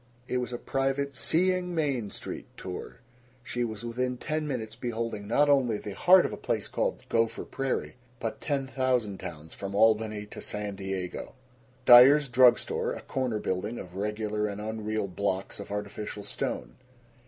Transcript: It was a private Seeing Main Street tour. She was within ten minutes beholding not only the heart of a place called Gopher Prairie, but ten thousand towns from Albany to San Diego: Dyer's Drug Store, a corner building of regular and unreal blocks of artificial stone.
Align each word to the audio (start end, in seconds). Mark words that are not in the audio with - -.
It 0.27 0.37
was 0.37 0.51
a 0.51 0.57
private 0.57 1.13
Seeing 1.13 1.75
Main 1.75 2.09
Street 2.09 2.47
tour. 2.57 3.01
She 3.43 3.63
was 3.63 3.85
within 3.85 4.17
ten 4.17 4.47
minutes 4.47 4.75
beholding 4.75 5.27
not 5.27 5.47
only 5.47 5.77
the 5.77 5.93
heart 5.93 6.25
of 6.25 6.33
a 6.33 6.37
place 6.37 6.67
called 6.67 7.03
Gopher 7.07 7.45
Prairie, 7.45 7.97
but 8.19 8.41
ten 8.41 8.65
thousand 8.65 9.19
towns 9.19 9.53
from 9.53 9.75
Albany 9.75 10.25
to 10.25 10.41
San 10.41 10.73
Diego: 10.75 11.35
Dyer's 11.85 12.29
Drug 12.29 12.57
Store, 12.57 12.93
a 12.93 13.01
corner 13.01 13.37
building 13.37 13.77
of 13.77 13.95
regular 13.95 14.47
and 14.47 14.59
unreal 14.59 15.07
blocks 15.07 15.59
of 15.59 15.69
artificial 15.69 16.23
stone. 16.23 16.77